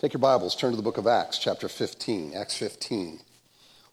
Take 0.00 0.14
your 0.14 0.20
Bibles, 0.20 0.56
turn 0.56 0.70
to 0.70 0.78
the 0.78 0.82
book 0.82 0.96
of 0.96 1.06
Acts, 1.06 1.36
chapter 1.36 1.68
15, 1.68 2.32
Acts 2.34 2.56
15. 2.56 3.20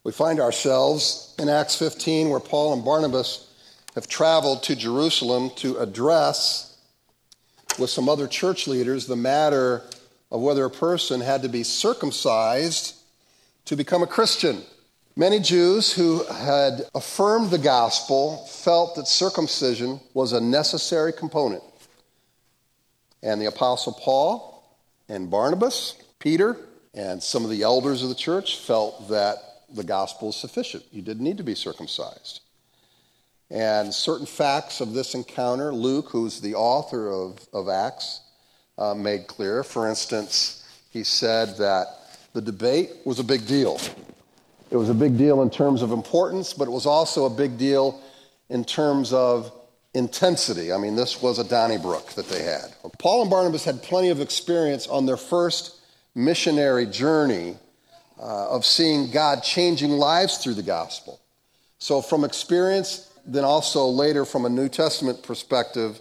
We 0.05 0.13
find 0.13 0.39
ourselves 0.39 1.35
in 1.37 1.49
Acts 1.49 1.75
15 1.75 2.29
where 2.29 2.39
Paul 2.39 2.71
and 2.71 2.85
Barnabas 2.85 3.51
have 3.93 4.07
traveled 4.07 4.63
to 4.63 4.75
Jerusalem 4.77 5.51
to 5.57 5.75
address 5.79 6.77
with 7.77 7.89
some 7.89 8.07
other 8.07 8.25
church 8.25 8.69
leaders 8.69 9.05
the 9.05 9.17
matter 9.17 9.83
of 10.31 10.39
whether 10.39 10.63
a 10.63 10.69
person 10.69 11.19
had 11.19 11.41
to 11.41 11.49
be 11.49 11.63
circumcised 11.63 12.95
to 13.65 13.75
become 13.75 14.01
a 14.01 14.07
Christian. 14.07 14.61
Many 15.17 15.41
Jews 15.41 15.91
who 15.91 16.23
had 16.23 16.83
affirmed 16.95 17.51
the 17.51 17.57
gospel 17.57 18.45
felt 18.45 18.95
that 18.95 19.09
circumcision 19.09 19.99
was 20.13 20.31
a 20.31 20.39
necessary 20.39 21.11
component. 21.11 21.63
And 23.21 23.41
the 23.41 23.47
Apostle 23.47 23.91
Paul 23.91 24.56
and 25.09 25.29
Barnabas, 25.29 25.95
Peter, 26.19 26.57
and 26.93 27.21
some 27.21 27.43
of 27.43 27.49
the 27.49 27.63
elders 27.63 28.03
of 28.03 28.09
the 28.09 28.15
church 28.15 28.57
felt 28.57 29.09
that 29.09 29.37
the 29.73 29.83
gospel 29.83 30.29
is 30.29 30.35
sufficient. 30.35 30.83
You 30.91 31.01
didn't 31.01 31.23
need 31.23 31.37
to 31.37 31.43
be 31.43 31.55
circumcised. 31.55 32.41
And 33.49 33.93
certain 33.93 34.25
facts 34.25 34.81
of 34.81 34.93
this 34.93 35.13
encounter, 35.15 35.73
Luke, 35.73 36.09
who's 36.09 36.41
the 36.41 36.55
author 36.55 37.09
of, 37.09 37.39
of 37.53 37.69
Acts, 37.69 38.21
uh, 38.77 38.93
made 38.93 39.27
clear. 39.27 39.63
For 39.63 39.87
instance, 39.87 40.67
he 40.89 41.03
said 41.03 41.57
that 41.57 41.87
the 42.33 42.41
debate 42.41 42.91
was 43.05 43.19
a 43.19 43.23
big 43.23 43.47
deal. 43.47 43.79
It 44.69 44.75
was 44.75 44.89
a 44.89 44.93
big 44.93 45.17
deal 45.17 45.41
in 45.41 45.49
terms 45.49 45.81
of 45.81 45.91
importance, 45.91 46.53
but 46.53 46.67
it 46.67 46.71
was 46.71 46.85
also 46.85 47.25
a 47.25 47.29
big 47.29 47.57
deal 47.57 48.01
in 48.49 48.65
terms 48.65 49.13
of 49.13 49.51
intensity. 49.93 50.71
I 50.71 50.77
mean, 50.77 50.95
this 50.95 51.21
was 51.21 51.39
a 51.39 51.43
Donnybrook 51.43 52.13
that 52.13 52.29
they 52.29 52.43
had. 52.43 52.73
Paul 52.99 53.21
and 53.21 53.29
Barnabas 53.29 53.63
had 53.65 53.81
plenty 53.81 54.09
of 54.09 54.21
experience 54.21 54.87
on 54.87 55.05
their 55.05 55.17
first 55.17 55.79
missionary 56.13 56.85
journey 56.85 57.57
uh, 58.19 58.49
of 58.49 58.65
seeing 58.65 59.11
God 59.11 59.43
changing 59.43 59.91
lives 59.91 60.37
through 60.37 60.55
the 60.55 60.63
gospel. 60.63 61.19
So, 61.79 62.01
from 62.01 62.23
experience, 62.23 63.13
then 63.25 63.43
also 63.43 63.85
later 63.85 64.25
from 64.25 64.45
a 64.45 64.49
New 64.49 64.69
Testament 64.69 65.21
perspective, 65.21 65.99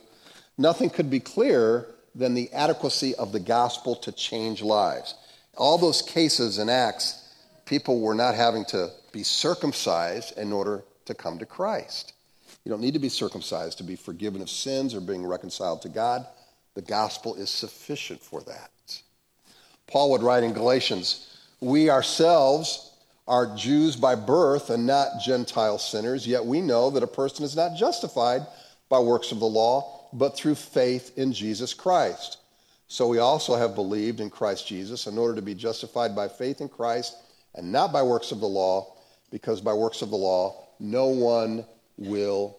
nothing 0.56 0.88
could 0.88 1.10
be 1.10 1.20
clearer 1.20 1.86
than 2.14 2.32
the 2.34 2.50
adequacy 2.52 3.14
of 3.16 3.32
the 3.32 3.40
gospel 3.40 3.94
to 3.96 4.12
change 4.12 4.62
lives. 4.62 5.14
All 5.56 5.76
those 5.76 6.00
cases 6.00 6.58
in 6.58 6.70
Acts, 6.70 7.34
people 7.66 8.00
were 8.00 8.14
not 8.14 8.34
having 8.34 8.64
to 8.66 8.90
be 9.12 9.22
circumcised 9.22 10.36
in 10.38 10.52
order 10.52 10.84
to 11.04 11.14
come 11.14 11.38
to 11.38 11.46
Christ. 11.46 12.12
You 12.66 12.70
don't 12.70 12.80
need 12.80 12.94
to 12.94 12.98
be 12.98 13.08
circumcised 13.08 13.78
to 13.78 13.84
be 13.84 13.94
forgiven 13.94 14.42
of 14.42 14.50
sins 14.50 14.92
or 14.92 15.00
being 15.00 15.24
reconciled 15.24 15.82
to 15.82 15.88
God. 15.88 16.26
The 16.74 16.82
gospel 16.82 17.36
is 17.36 17.48
sufficient 17.48 18.20
for 18.20 18.40
that. 18.42 19.02
Paul 19.86 20.10
would 20.10 20.24
write 20.24 20.42
in 20.42 20.52
Galatians, 20.52 21.38
We 21.60 21.90
ourselves 21.90 22.90
are 23.28 23.54
Jews 23.54 23.94
by 23.94 24.16
birth 24.16 24.70
and 24.70 24.84
not 24.84 25.20
Gentile 25.24 25.78
sinners, 25.78 26.26
yet 26.26 26.44
we 26.44 26.60
know 26.60 26.90
that 26.90 27.04
a 27.04 27.06
person 27.06 27.44
is 27.44 27.54
not 27.54 27.76
justified 27.76 28.44
by 28.88 28.98
works 28.98 29.30
of 29.30 29.38
the 29.38 29.46
law, 29.46 30.08
but 30.12 30.36
through 30.36 30.56
faith 30.56 31.16
in 31.16 31.32
Jesus 31.32 31.72
Christ. 31.72 32.38
So 32.88 33.06
we 33.06 33.18
also 33.18 33.54
have 33.54 33.76
believed 33.76 34.18
in 34.18 34.28
Christ 34.28 34.66
Jesus 34.66 35.06
in 35.06 35.18
order 35.18 35.36
to 35.36 35.42
be 35.42 35.54
justified 35.54 36.16
by 36.16 36.26
faith 36.26 36.60
in 36.60 36.68
Christ 36.68 37.16
and 37.54 37.70
not 37.70 37.92
by 37.92 38.02
works 38.02 38.32
of 38.32 38.40
the 38.40 38.48
law, 38.48 38.96
because 39.30 39.60
by 39.60 39.72
works 39.72 40.02
of 40.02 40.10
the 40.10 40.16
law 40.16 40.64
no 40.80 41.06
one 41.06 41.64
will 41.96 42.56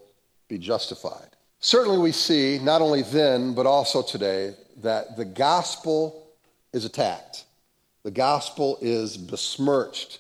be 0.48 0.58
justified. 0.58 1.30
Certainly, 1.60 2.00
we 2.00 2.12
see, 2.12 2.60
not 2.60 2.82
only 2.82 3.02
then, 3.02 3.54
but 3.54 3.66
also 3.66 4.02
today, 4.02 4.56
that 4.82 5.18
the 5.18 5.26
gospel 5.26 6.28
is 6.74 6.86
attacked. 6.86 7.46
The 8.04 8.12
gospel 8.12 8.78
is 8.82 9.18
besmirched, 9.18 10.20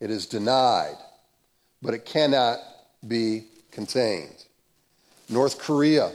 it 0.00 0.10
is 0.10 0.26
denied, 0.26 0.96
but 1.82 1.94
it 1.94 2.04
cannot 2.04 2.58
be 3.06 3.44
contained. 3.70 4.44
North 5.28 5.58
Korea, 5.58 6.10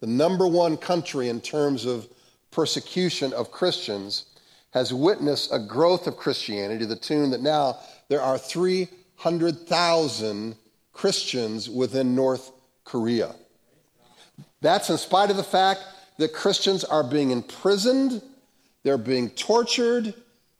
the 0.00 0.06
number 0.06 0.46
one 0.46 0.76
country 0.76 1.28
in 1.28 1.40
terms 1.40 1.86
of 1.86 2.08
persecution 2.50 3.32
of 3.32 3.50
Christians, 3.50 4.26
has 4.72 4.92
witnessed 4.92 5.50
a 5.52 5.58
growth 5.58 6.06
of 6.06 6.16
Christianity 6.16 6.80
to 6.80 6.86
the 6.86 6.96
tune 6.96 7.30
that 7.30 7.42
now 7.42 7.78
there 8.08 8.20
are 8.20 8.36
300,000 8.36 10.56
Christians 11.00 11.70
within 11.70 12.14
North 12.14 12.52
Korea. 12.84 13.34
That's 14.60 14.90
in 14.90 14.98
spite 14.98 15.30
of 15.30 15.38
the 15.38 15.42
fact 15.42 15.82
that 16.18 16.34
Christians 16.34 16.84
are 16.84 17.02
being 17.02 17.30
imprisoned, 17.30 18.20
they're 18.82 18.98
being 18.98 19.30
tortured, 19.30 20.12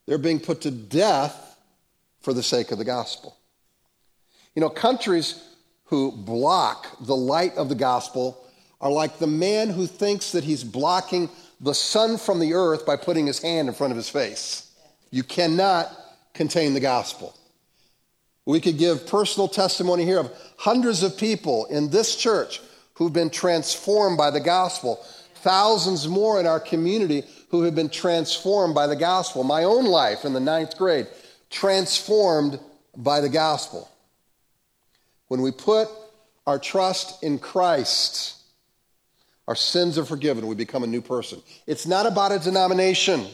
they're 0.06 0.16
being 0.16 0.40
put 0.40 0.62
to 0.62 0.70
death 0.70 1.58
for 2.22 2.32
the 2.32 2.42
sake 2.42 2.72
of 2.72 2.78
the 2.78 2.86
gospel. 2.86 3.36
You 4.54 4.62
know, 4.62 4.70
countries 4.70 5.46
who 5.84 6.10
block 6.10 6.86
the 7.00 7.16
light 7.16 7.54
of 7.58 7.68
the 7.68 7.74
gospel 7.74 8.42
are 8.80 8.90
like 8.90 9.18
the 9.18 9.26
man 9.26 9.68
who 9.68 9.86
thinks 9.86 10.32
that 10.32 10.44
he's 10.44 10.64
blocking 10.64 11.28
the 11.60 11.74
sun 11.74 12.16
from 12.16 12.40
the 12.40 12.54
earth 12.54 12.86
by 12.86 12.96
putting 12.96 13.26
his 13.26 13.42
hand 13.42 13.68
in 13.68 13.74
front 13.74 13.90
of 13.90 13.98
his 13.98 14.08
face. 14.08 14.72
You 15.10 15.22
cannot 15.22 15.94
contain 16.32 16.72
the 16.72 16.80
gospel. 16.80 17.36
We 18.46 18.60
could 18.60 18.78
give 18.78 19.06
personal 19.06 19.48
testimony 19.48 20.04
here 20.04 20.18
of 20.18 20.32
hundreds 20.56 21.02
of 21.02 21.16
people 21.16 21.66
in 21.66 21.90
this 21.90 22.16
church 22.16 22.60
who've 22.94 23.12
been 23.12 23.30
transformed 23.30 24.18
by 24.18 24.30
the 24.30 24.40
gospel, 24.40 25.04
thousands 25.36 26.08
more 26.08 26.40
in 26.40 26.46
our 26.46 26.60
community 26.60 27.24
who 27.50 27.62
have 27.62 27.74
been 27.74 27.88
transformed 27.88 28.74
by 28.74 28.86
the 28.86 28.96
gospel. 28.96 29.44
My 29.44 29.64
own 29.64 29.84
life 29.84 30.24
in 30.24 30.32
the 30.32 30.40
ninth 30.40 30.76
grade, 30.76 31.06
transformed 31.50 32.58
by 32.96 33.20
the 33.20 33.28
gospel. 33.28 33.90
When 35.28 35.42
we 35.42 35.50
put 35.50 35.88
our 36.46 36.58
trust 36.58 37.22
in 37.22 37.38
Christ, 37.38 38.36
our 39.46 39.56
sins 39.56 39.98
are 39.98 40.04
forgiven. 40.04 40.46
We 40.46 40.54
become 40.54 40.82
a 40.82 40.88
new 40.88 41.00
person. 41.00 41.42
It's 41.66 41.86
not 41.86 42.06
about 42.06 42.32
a 42.32 42.38
denomination. 42.38 43.26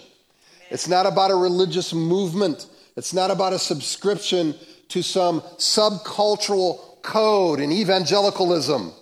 It's 0.71 0.89
not 0.89 1.07
about 1.07 1.31
a 1.31 1.37
religious 1.37 1.93
movement. 1.93 2.67
It's 2.97 3.13
not 3.13 3.31
about 3.31 3.53
a 3.53 3.59
subscription 3.59 4.55
to 4.89 5.03
some 5.03 5.41
subcultural 5.59 7.03
code 7.03 7.61
in 7.61 7.73
evangelicalism 7.73 8.93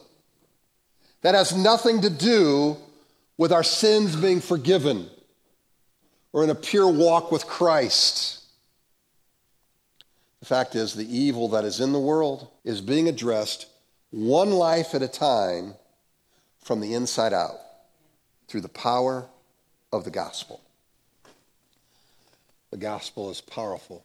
that 1.22 1.34
has 1.34 1.56
nothing 1.56 2.02
to 2.02 2.10
do 2.10 2.76
with 3.36 3.52
our 3.52 3.62
sins 3.62 4.14
being 4.14 4.40
forgiven 4.40 5.08
or 6.32 6.44
in 6.44 6.50
a 6.50 6.54
pure 6.54 6.88
walk 6.90 7.32
with 7.32 7.46
Christ. 7.46 8.42
The 10.40 10.46
fact 10.46 10.74
is, 10.74 10.94
the 10.94 11.16
evil 11.16 11.48
that 11.50 11.64
is 11.64 11.80
in 11.80 11.92
the 11.92 11.98
world 11.98 12.48
is 12.64 12.80
being 12.82 13.08
addressed 13.08 13.66
one 14.10 14.50
life 14.50 14.94
at 14.94 15.02
a 15.02 15.08
time 15.08 15.74
from 16.62 16.80
the 16.80 16.94
inside 16.94 17.32
out 17.32 17.56
through 18.46 18.60
the 18.60 18.68
power 18.68 19.26
of 19.92 20.04
the 20.04 20.10
gospel. 20.10 20.60
The 22.70 22.76
gospel 22.76 23.30
is 23.30 23.40
powerful 23.40 24.04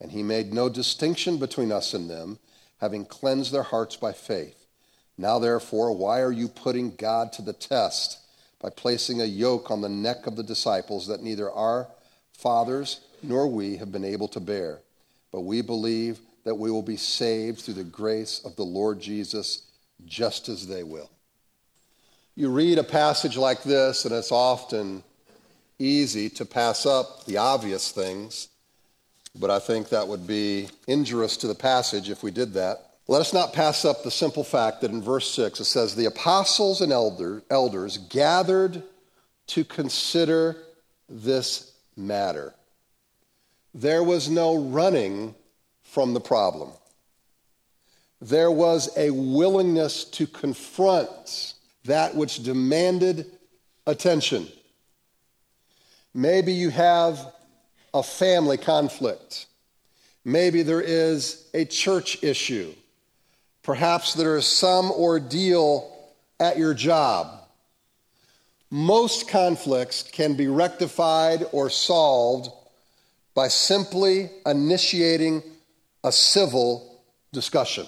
And 0.00 0.10
he 0.10 0.22
made 0.22 0.52
no 0.52 0.68
distinction 0.68 1.38
between 1.38 1.72
us 1.72 1.94
and 1.94 2.10
them, 2.10 2.38
having 2.80 3.04
cleansed 3.06 3.52
their 3.52 3.62
hearts 3.62 3.96
by 3.96 4.12
faith. 4.12 4.66
Now, 5.16 5.38
therefore, 5.38 5.92
why 5.92 6.20
are 6.20 6.32
you 6.32 6.48
putting 6.48 6.96
God 6.96 7.32
to 7.34 7.42
the 7.42 7.52
test 7.52 8.18
by 8.60 8.70
placing 8.70 9.20
a 9.20 9.26
yoke 9.26 9.70
on 9.70 9.80
the 9.80 9.88
neck 9.88 10.26
of 10.26 10.36
the 10.36 10.42
disciples 10.42 11.06
that 11.06 11.22
neither 11.22 11.50
our 11.50 11.86
fathers 12.32 13.00
nor 13.22 13.46
we 13.46 13.76
have 13.76 13.92
been 13.92 14.04
able 14.04 14.28
to 14.28 14.40
bear? 14.40 14.80
But 15.30 15.42
we 15.42 15.62
believe 15.62 16.18
that 16.44 16.56
we 16.56 16.70
will 16.70 16.82
be 16.82 16.96
saved 16.96 17.60
through 17.60 17.74
the 17.74 17.84
grace 17.84 18.40
of 18.44 18.56
the 18.56 18.64
Lord 18.64 19.00
Jesus, 19.00 19.62
just 20.04 20.48
as 20.48 20.66
they 20.66 20.82
will. 20.82 21.10
You 22.36 22.50
read 22.50 22.78
a 22.78 22.84
passage 22.84 23.36
like 23.36 23.62
this, 23.62 24.04
and 24.04 24.14
it's 24.14 24.32
often 24.32 25.04
easy 25.78 26.28
to 26.30 26.44
pass 26.44 26.84
up 26.84 27.24
the 27.24 27.38
obvious 27.38 27.92
things, 27.92 28.48
but 29.38 29.50
I 29.50 29.58
think 29.58 29.88
that 29.88 30.06
would 30.06 30.26
be 30.26 30.68
injurious 30.86 31.36
to 31.38 31.46
the 31.46 31.54
passage 31.54 32.08
if 32.08 32.22
we 32.22 32.30
did 32.30 32.54
that. 32.54 32.90
Let 33.06 33.20
us 33.20 33.34
not 33.34 33.52
pass 33.52 33.84
up 33.84 34.02
the 34.02 34.10
simple 34.10 34.44
fact 34.44 34.80
that 34.80 34.90
in 34.90 35.02
verse 35.02 35.30
6 35.32 35.60
it 35.60 35.64
says, 35.64 35.94
The 35.94 36.06
apostles 36.06 36.80
and 36.80 36.92
elder, 36.92 37.42
elders 37.50 37.98
gathered 37.98 38.82
to 39.48 39.64
consider 39.64 40.56
this 41.08 41.72
matter. 41.96 42.54
There 43.74 44.02
was 44.02 44.30
no 44.30 44.56
running 44.56 45.34
from 45.82 46.14
the 46.14 46.20
problem, 46.20 46.70
there 48.20 48.50
was 48.50 48.90
a 48.96 49.10
willingness 49.10 50.04
to 50.04 50.26
confront 50.26 51.54
that 51.84 52.14
which 52.14 52.42
demanded 52.42 53.30
attention. 53.86 54.48
Maybe 56.14 56.52
you 56.52 56.70
have 56.70 57.32
a 57.94 58.02
family 58.02 58.58
conflict. 58.58 59.46
Maybe 60.24 60.62
there 60.62 60.80
is 60.80 61.48
a 61.54 61.64
church 61.64 62.22
issue. 62.22 62.74
Perhaps 63.62 64.14
there 64.14 64.36
is 64.36 64.46
some 64.46 64.90
ordeal 64.90 65.90
at 66.40 66.58
your 66.58 66.74
job. 66.74 67.40
Most 68.70 69.28
conflicts 69.28 70.02
can 70.02 70.34
be 70.34 70.48
rectified 70.48 71.46
or 71.52 71.70
solved 71.70 72.50
by 73.34 73.46
simply 73.48 74.30
initiating 74.44 75.42
a 76.02 76.10
civil 76.10 77.00
discussion. 77.32 77.86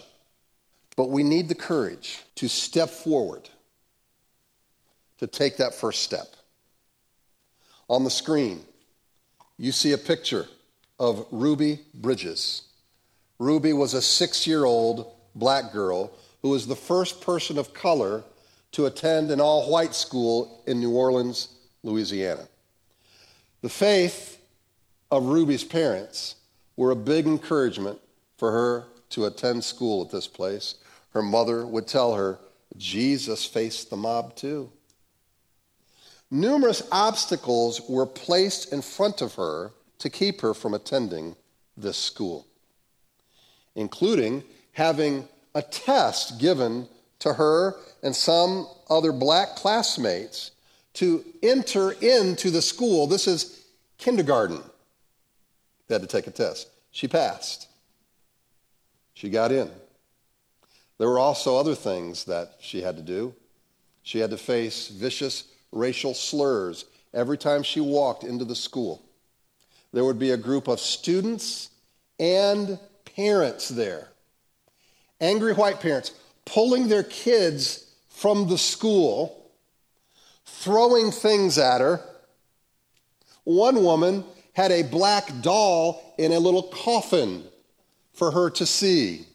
But 0.97 1.11
we 1.11 1.25
need 1.25 1.49
the 1.49 1.55
courage 1.55 2.23
to 2.37 2.49
step 2.49 2.89
forward, 2.89 3.49
to 5.19 5.27
take 5.27 5.57
that 5.57 5.75
first 5.75 6.03
step. 6.03 6.37
On 7.89 8.05
the 8.05 8.11
screen, 8.11 8.61
you 9.59 9.73
see 9.73 9.93
a 9.93 9.99
picture 9.99 10.47
of 10.99 11.27
Ruby 11.31 11.81
Bridges. 11.95 12.63
Ruby 13.39 13.73
was 13.73 13.95
a 13.95 14.03
six 14.03 14.47
year 14.47 14.65
old 14.65 15.13
black 15.35 15.73
girl 15.73 16.13
who 16.43 16.51
was 16.51 16.67
the 16.67 16.77
first 16.77 17.21
person 17.21 17.59
of 17.59 17.75
color 17.75 18.25
to 18.73 18.87
attend 18.87 19.31
an 19.31 19.41
all 19.41 19.71
white 19.71 19.95
school 19.95 20.63
in 20.67 20.81
New 20.81 20.93
Orleans, 20.93 21.49
Louisiana. 21.83 22.47
The 23.63 23.69
faith 23.69 24.39
of 25.11 25.27
Ruby's 25.27 25.65
parents 25.65 26.37
were 26.77 26.91
a 26.91 26.97
big 26.97 27.27
encouragement 27.27 27.99
for 28.37 28.53
her 28.53 28.85
to 29.11 29.27
attend 29.27 29.65
school 29.65 30.05
at 30.05 30.11
this 30.11 30.27
place. 30.27 30.77
Her 31.11 31.23
mother 31.23 31.67
would 31.67 31.87
tell 31.87 32.15
her, 32.15 32.39
Jesus 32.77 33.47
faced 33.47 33.89
the 33.89 33.97
mob 33.97 34.37
too. 34.37 34.71
Numerous 36.31 36.83
obstacles 36.91 37.81
were 37.89 38.07
placed 38.07 38.73
in 38.73 38.83
front 38.83 39.23
of 39.23 39.35
her 39.35 39.73
to 39.99 40.11
keep 40.11 40.41
her 40.41 40.55
from 40.55 40.75
attending 40.75 41.37
this 41.77 41.97
school, 41.97 42.47
including 43.75 44.43
having 44.73 45.29
a 45.55 45.63
test 45.63 46.41
given 46.41 46.89
to 47.21 47.33
her 47.35 47.77
and 48.03 48.15
some 48.15 48.67
other 48.91 49.13
black 49.13 49.57
classmates 49.57 50.51
to 50.95 51.25
enter 51.43 51.93
into 51.93 52.51
the 52.51 52.63
school. 52.63 53.07
This 53.07 53.27
is 53.27 53.65
kindergarten. 53.99 54.63
They 55.87 55.95
had 55.95 56.03
to 56.03 56.09
take 56.09 56.27
a 56.27 56.31
test. 56.31 56.69
She 56.91 57.07
passed. 57.07 57.69
She 59.15 59.31
got 59.31 59.53
in. 59.53 59.71
There 60.99 61.09
were 61.09 61.19
also 61.19 61.57
other 61.57 61.75
things 61.75 62.25
that 62.25 62.55
she 62.61 62.83
had 62.83 62.97
to 62.97 63.03
do. 63.03 63.35
She 64.03 64.19
had 64.19 64.31
to 64.31 64.39
face 64.39 64.89
vicious 64.89 65.45
racial 65.77 66.15
slurs 66.15 66.85
every 67.13 67.39
time 67.39 67.63
she 67.63 67.81
walked 67.81 68.25
into 68.25 68.45
the 68.45 68.55
school. 68.55 69.03
There 69.93 70.05
would 70.05 70.19
be 70.19 70.33
a 70.33 70.37
group 70.37 70.69
of 70.69 70.81
students 70.81 71.71
and 72.19 72.79
parents 73.17 73.69
there. 73.69 74.09
Angry 75.21 75.55
white 75.55 75.81
parents 75.81 76.13
pulling 76.45 76.89
their 76.89 77.03
kids 77.03 77.91
from 78.09 78.49
the 78.49 78.59
school, 78.59 79.51
throwing 80.45 81.11
things 81.11 81.59
at 81.59 81.81
her. 81.81 82.01
One 83.45 83.83
woman 83.83 84.25
had 84.53 84.73
a 84.73 84.83
black 84.83 85.43
doll 85.43 86.15
in 86.19 86.33
a 86.33 86.39
little 86.39 86.65
coffin 86.65 87.45
for 88.13 88.31
her 88.31 88.51
to 88.51 88.67
see. 88.67 89.27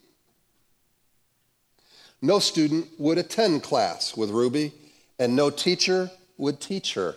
No 2.20 2.38
student 2.38 2.88
would 2.98 3.18
attend 3.18 3.62
class 3.62 4.16
with 4.16 4.30
Ruby, 4.30 4.72
and 5.18 5.34
no 5.34 5.50
teacher 5.50 6.10
would 6.36 6.60
teach 6.60 6.94
her, 6.94 7.16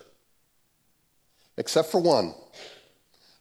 except 1.57 1.91
for 1.91 1.99
one 1.99 2.33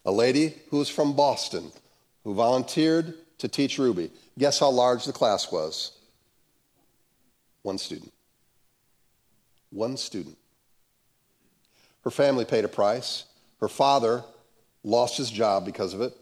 a 0.05 0.13
lady 0.13 0.55
who 0.71 0.79
was 0.79 0.89
from 0.89 1.15
Boston 1.15 1.73
who 2.25 2.35
volunteered 2.35 3.15
to 3.39 3.49
teach 3.49 3.79
Ruby. 3.79 4.11
Guess 4.39 4.59
how 4.59 4.71
large 4.71 5.05
the 5.05 5.13
class 5.13 5.51
was? 5.51 5.93
One 7.63 7.79
student. 7.79 8.13
One 9.71 9.97
student. 9.97 10.37
Her 12.03 12.11
family 12.11 12.45
paid 12.45 12.65
a 12.65 12.69
price. 12.69 13.25
Her 13.61 13.69
father 13.69 14.23
lost 14.83 15.17
his 15.17 15.31
job 15.31 15.65
because 15.65 15.95
of 15.95 16.01
it. 16.01 16.15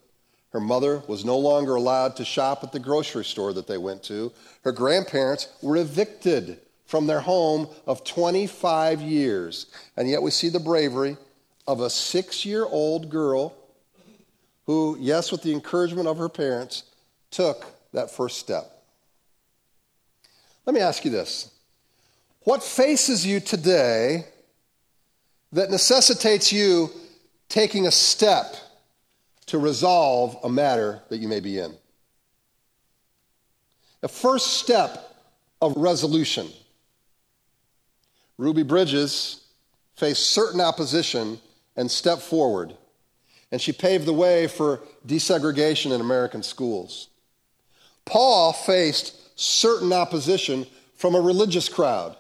Her 0.53 0.61
mother 0.61 1.03
was 1.09 1.25
no 1.25 1.39
longer 1.39 1.75
allowed 1.75 2.17
to 2.17 2.25
shop 2.25 2.63
at 2.63 2.73
the 2.73 2.79
grocery 2.79 3.25
store 3.25 3.53
that 3.55 3.67
they 3.67 3.79
went 3.79 4.03
to. 4.05 4.33
Her 4.65 4.73
grandparents 4.73 5.49
were 5.63 5.77
evicted 5.77 6.61
from 6.93 7.07
their 7.07 7.21
home 7.21 7.67
of 7.87 8.05
25 8.05 9.01
years. 9.01 9.65
And 9.97 10.11
yet 10.11 10.21
we 10.21 10.31
see 10.31 10.51
the 10.51 10.61
bravery 10.61 11.17
of 11.67 11.81
a 11.81 11.89
six 11.89 12.45
year 12.45 12.67
old 12.67 13.09
girl 13.09 13.57
who, 14.67 14.99
yes, 15.01 15.33
with 15.33 15.41
the 15.41 15.53
encouragement 15.53 16.07
of 16.07 16.19
her 16.19 16.29
parents, 16.29 16.83
took 17.31 17.65
that 17.95 18.11
first 18.11 18.41
step. 18.41 18.85
Let 20.67 20.75
me 20.75 20.83
ask 20.83 21.03
you 21.07 21.11
this 21.11 21.51
What 22.43 22.63
faces 22.63 23.25
you 23.25 23.41
today 23.41 24.27
that 25.53 25.71
necessitates 25.71 26.53
you 26.53 26.91
taking 27.49 27.87
a 27.87 27.91
step 27.91 28.55
to 29.47 29.57
resolve 29.57 30.37
a 30.45 30.51
matter 30.51 31.01
that 31.09 31.21
you 31.21 31.29
may 31.29 31.41
be 31.41 31.59
in? 31.59 31.75
The 34.03 34.09
first 34.09 34.59
step 34.59 35.17
of 35.63 35.75
resolution 35.79 36.49
Ruby 38.39 38.63
Bridges 38.63 39.45
faced 39.95 40.31
certain 40.31 40.61
opposition 40.61 41.39
and 41.77 41.91
stepped 41.91 42.23
forward, 42.23 42.75
and 43.51 43.61
she 43.61 43.73
paved 43.73 44.07
the 44.07 44.13
way 44.13 44.47
for 44.47 44.81
desegregation 45.07 45.93
in 45.93 46.01
American 46.01 46.43
schools. 46.43 47.09
Paul 48.05 48.53
faced 48.53 49.39
certain 49.39 49.93
opposition 49.93 50.67
from 50.97 51.15
a 51.15 51.21
religious 51.21 51.69
crowd, 51.69 52.17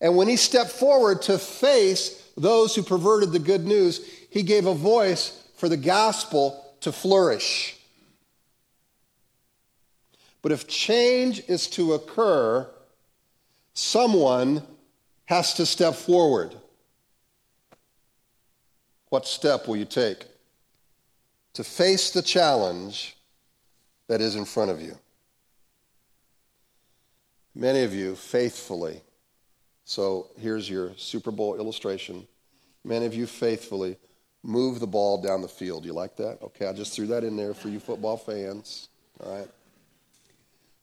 and 0.00 0.16
when 0.16 0.28
he 0.28 0.36
stepped 0.36 0.70
forward 0.70 1.22
to 1.22 1.38
face 1.38 2.30
those 2.36 2.74
who 2.74 2.82
perverted 2.82 3.32
the 3.32 3.38
good 3.38 3.64
news, 3.64 4.04
he 4.30 4.42
gave 4.42 4.66
a 4.66 4.74
voice 4.74 5.42
for 5.56 5.68
the 5.68 5.76
gospel 5.76 6.64
to 6.80 6.90
flourish. 6.90 7.76
But 10.40 10.50
if 10.50 10.66
change 10.66 11.42
is 11.46 11.68
to 11.68 11.92
occur, 11.92 12.68
someone 13.74 14.62
has 15.32 15.54
to 15.54 15.64
step 15.64 15.94
forward. 15.94 16.54
What 19.08 19.26
step 19.26 19.66
will 19.66 19.76
you 19.76 19.86
take 19.86 20.26
to 21.54 21.64
face 21.64 22.10
the 22.10 22.20
challenge 22.20 23.16
that 24.08 24.20
is 24.20 24.36
in 24.36 24.44
front 24.44 24.70
of 24.70 24.82
you? 24.82 24.94
Many 27.54 27.82
of 27.82 27.94
you 27.94 28.14
faithfully, 28.14 29.00
so 29.86 30.28
here's 30.38 30.68
your 30.68 30.92
Super 30.96 31.30
Bowl 31.30 31.56
illustration. 31.56 32.26
Many 32.84 33.06
of 33.06 33.14
you 33.14 33.26
faithfully 33.26 33.96
move 34.42 34.80
the 34.80 34.86
ball 34.86 35.22
down 35.22 35.40
the 35.40 35.48
field. 35.48 35.86
You 35.86 35.94
like 35.94 36.14
that? 36.16 36.42
Okay, 36.42 36.66
I 36.66 36.74
just 36.74 36.94
threw 36.94 37.06
that 37.06 37.24
in 37.24 37.36
there 37.36 37.54
for 37.54 37.68
you 37.68 37.80
football 37.80 38.18
fans. 38.18 38.88
All 39.20 39.34
right. 39.34 39.48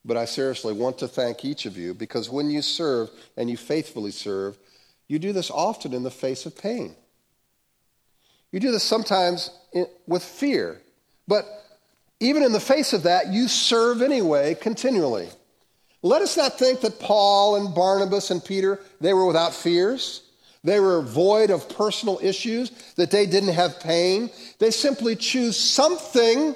But 0.06 0.18
I 0.18 0.26
seriously 0.26 0.74
want 0.74 0.98
to 1.00 1.08
thank 1.08 1.44
each 1.44 1.66
of 1.66 1.78
you 1.78 1.94
because 1.94 2.30
when 2.30 2.50
you 2.50 2.62
serve 2.62 3.10
and 3.36 3.50
you 3.50 3.58
faithfully 3.58 4.12
serve, 4.12 4.58
you 5.08 5.20
do 5.20 5.34
this 5.34 5.52
often 5.52 5.94
in 5.94 6.04
the 6.04 6.12
face 6.12 6.46
of 6.46 6.58
pain. 6.58 6.96
You 8.52 8.60
do 8.60 8.72
this 8.72 8.84
sometimes 8.84 9.52
with 10.08 10.24
fear. 10.24 10.82
But 11.28 11.46
even 12.20 12.44
in 12.44 12.52
the 12.52 12.60
face 12.60 12.94
of 12.94 13.04
that, 13.04 13.28
you 13.28 13.48
serve 13.48 14.02
anyway 14.02 14.56
continually. 14.56 15.30
Let 16.02 16.22
us 16.22 16.38
not 16.38 16.58
think 16.58 16.82
that 16.82 17.00
Paul 17.00 17.58
and 17.58 17.76
Barnabas 17.76 18.32
and 18.32 18.44
Peter, 18.44 18.80
they 19.02 19.14
were 19.14 19.26
without 19.26 19.54
fears. 19.54 20.24
They 20.64 20.80
were 20.80 21.02
void 21.02 21.52
of 21.52 21.70
personal 21.70 22.20
issues, 22.22 22.72
that 22.96 23.12
they 23.12 23.26
didn't 23.26 23.54
have 23.54 23.80
pain. 23.80 24.30
They 24.60 24.72
simply 24.72 25.16
choose 25.16 25.58
something 25.58 26.56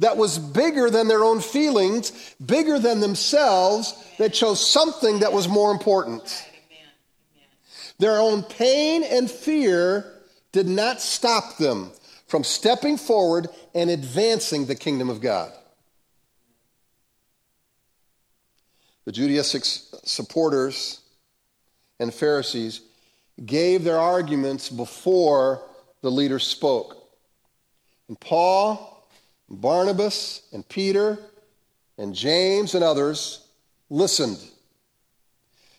that 0.00 0.16
was 0.16 0.38
bigger 0.38 0.90
than 0.90 1.08
their 1.08 1.22
own 1.24 1.40
feelings, 1.40 2.34
bigger 2.44 2.78
than 2.78 3.00
themselves. 3.00 3.94
They 4.18 4.30
chose 4.30 4.66
something 4.66 5.20
that 5.20 5.32
was 5.32 5.46
more 5.46 5.70
important. 5.70 6.46
Their 7.98 8.18
own 8.18 8.42
pain 8.42 9.04
and 9.04 9.30
fear 9.30 10.10
did 10.52 10.66
not 10.66 11.02
stop 11.02 11.58
them 11.58 11.92
from 12.26 12.44
stepping 12.44 12.96
forward 12.96 13.48
and 13.74 13.90
advancing 13.90 14.66
the 14.66 14.74
kingdom 14.74 15.10
of 15.10 15.20
God. 15.20 15.52
The 19.04 19.12
Judaistic 19.12 19.64
supporters 20.06 21.00
and 21.98 22.12
Pharisees 22.12 22.80
gave 23.44 23.84
their 23.84 23.98
arguments 23.98 24.70
before 24.70 25.62
the 26.00 26.10
leader 26.10 26.38
spoke. 26.38 26.96
And 28.08 28.18
Paul, 28.18 28.89
Barnabas, 29.50 30.42
and 30.52 30.66
Peter, 30.68 31.18
and 31.98 32.14
James, 32.14 32.74
and 32.74 32.84
others 32.84 33.46
listened. 33.88 34.38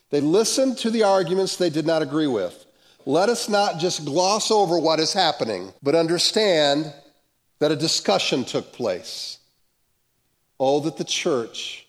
They 0.09 0.19
listened 0.19 0.77
to 0.79 0.89
the 0.89 1.03
arguments 1.03 1.55
they 1.55 1.69
did 1.69 1.85
not 1.85 2.01
agree 2.01 2.27
with. 2.27 2.65
Let 3.05 3.29
us 3.29 3.49
not 3.49 3.79
just 3.79 4.05
gloss 4.05 4.51
over 4.51 4.77
what 4.77 4.99
is 4.99 5.13
happening, 5.13 5.73
but 5.81 5.95
understand 5.95 6.93
that 7.59 7.71
a 7.71 7.75
discussion 7.75 8.43
took 8.43 8.73
place. 8.73 9.39
Oh, 10.59 10.79
that 10.81 10.97
the 10.97 11.03
church 11.03 11.87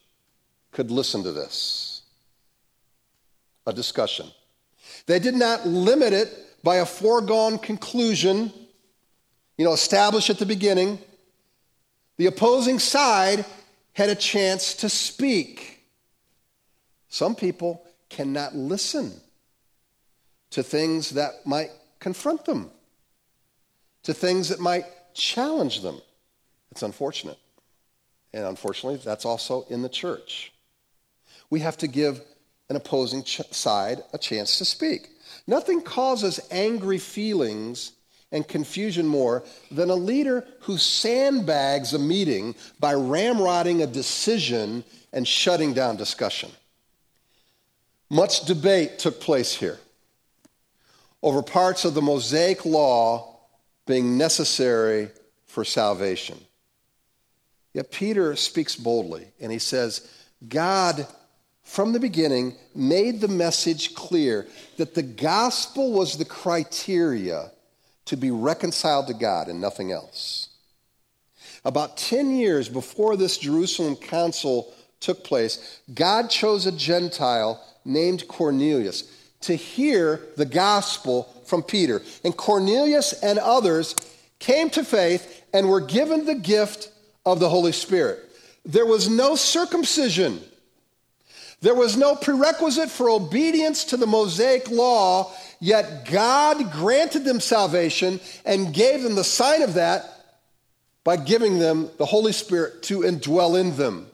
could 0.71 0.91
listen 0.91 1.23
to 1.25 1.33
this. 1.33 2.03
A 3.67 3.73
discussion. 3.73 4.27
They 5.07 5.19
did 5.19 5.35
not 5.35 5.67
limit 5.67 6.13
it 6.13 6.35
by 6.63 6.77
a 6.77 6.87
foregone 6.87 7.59
conclusion, 7.59 8.53
you 9.59 9.65
know, 9.65 9.73
established 9.73 10.31
at 10.31 10.39
the 10.39 10.47
beginning. 10.47 10.99
The 12.17 12.27
opposing 12.27 12.79
side 12.79 13.45
had 13.95 14.11
a 14.11 14.15
chance 14.15 14.75
to 14.77 14.89
speak. 14.89 15.85
Some 17.09 17.35
people 17.35 17.85
cannot 18.09 18.55
listen 18.55 19.13
to 20.51 20.63
things 20.63 21.11
that 21.11 21.47
might 21.47 21.71
confront 21.99 22.45
them, 22.45 22.71
to 24.03 24.15
things 24.15 24.49
that 24.51 24.61
might 24.61 24.85
challenge 25.15 25.81
them. 25.81 26.01
It's 26.71 26.83
unfortunate. 26.83 27.39
And 28.33 28.45
unfortunately, 28.45 29.01
that's 29.05 29.25
also 29.25 29.67
in 29.69 29.83
the 29.83 29.89
church. 29.89 30.53
We 31.51 31.61
have 31.61 31.77
to 31.79 31.87
give 31.87 32.23
an 32.71 32.77
opposing 32.77 33.23
ch- 33.23 33.43
side 33.51 34.03
a 34.13 34.19
chance 34.19 34.59
to 34.59 34.65
speak. 34.65 35.11
Nothing 35.47 35.83
causes 35.83 36.41
angry 36.51 36.99
feelings 36.99 37.93
and 38.33 38.49
confusion 38.49 39.07
more 39.07 39.45
than 39.71 39.91
a 39.91 39.95
leader 39.95 40.45
who 40.61 40.79
sandbags 40.79 41.95
a 41.95 41.99
meeting 41.99 42.55
by 42.81 42.95
ramrodding 42.95 43.83
a 43.83 43.87
decision 43.87 44.83
and 45.13 45.29
shutting 45.29 45.73
down 45.73 45.97
discussion. 45.97 46.51
Much 48.11 48.41
debate 48.47 48.99
took 48.99 49.21
place 49.21 49.55
here 49.55 49.79
over 51.23 51.43
parts 51.43 51.85
of 51.85 51.95
the 51.95 52.03
Mosaic 52.03 52.65
law 52.65 53.37
being 53.87 54.19
necessary 54.19 55.09
for 55.47 55.65
salvation. 55.65 56.39
Yet 57.75 57.93
Peter 57.93 58.35
speaks 58.35 58.75
boldly 58.75 59.29
and 59.41 59.53
he 59.53 59.59
says, 59.59 60.11
God 60.49 61.07
from 61.63 61.93
the 61.93 62.01
beginning, 62.01 62.57
made 62.75 63.21
the 63.21 63.29
message 63.29 63.95
clear 63.95 64.47
that 64.77 64.95
the 64.95 65.03
gospel 65.03 65.93
was 65.93 66.19
the 66.19 66.25
criteria 66.25 67.51
to 68.07 68.17
be 68.17 68.31
reconciled 68.31 69.07
to 69.07 69.15
God 69.15 69.49
and 69.49 69.61
nothing 69.61 69.93
else. 69.93 70.49
About 71.65 71.97
10 71.97 72.37
years 72.37 72.69
before 72.69 73.17
this 73.17 73.39
Jerusalem 73.39 73.97
council 73.97 74.73
took 75.01 75.25
place, 75.25 75.81
God 75.93 76.29
chose 76.29 76.67
a 76.67 76.73
Gentile 76.73 77.65
named 77.85 78.27
Cornelius 78.29 79.05
to 79.43 79.55
hear 79.55 80.21
the 80.37 80.47
gospel 80.47 81.25
from 81.47 81.63
Peter. 81.63 82.03
And 82.25 82.37
Cornelius 82.37 83.13
and 83.23 83.39
others 83.39 83.95
came 84.39 84.71
to 84.71 84.85
faith 84.85 85.45
and 85.53 85.69
were 85.69 85.81
given 85.81 86.25
the 86.25 86.35
gift 86.35 86.91
of 87.25 87.41
the 87.41 87.49
Holy 87.49 87.73
Spirit. 87.73 88.19
There 88.65 88.87
was 88.87 89.09
no 89.09 89.37
circumcision 89.37 90.41
there 91.63 91.75
was 91.77 91.97
no 91.97 92.17
prerequisite 92.17 92.91
for 92.91 93.09
obedience 93.09 93.85
to 93.87 93.97
the 93.97 94.07
Mosaic 94.07 94.69
law, 94.69 95.33
yet 95.61 96.11
God 96.11 96.73
granted 96.73 97.25
them 97.25 97.39
salvation 97.39 98.19
and 98.45 98.75
gave 98.75 99.03
them 99.03 99.15
the 99.15 99.23
sign 99.23 99.63
of 99.63 99.75
that 99.75 100.05
by 101.05 101.17
giving 101.17 101.61
them 101.61 101.89
the 101.99 102.05
Holy 102.05 102.33
Spirit 102.33 102.83
to 102.85 103.01
indwell 103.01 103.59
in 103.59 103.77
them. 103.77 104.09